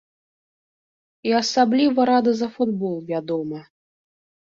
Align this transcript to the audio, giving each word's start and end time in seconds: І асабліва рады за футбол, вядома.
І 1.29 1.35
асабліва 1.41 2.01
рады 2.11 2.31
за 2.39 2.47
футбол, 2.55 2.95
вядома. 3.11 3.59